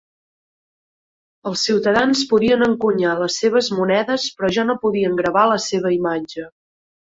[1.49, 6.53] Els ciutadans podien encunyar les seves monedes però ja no podien gravar la seva imatge.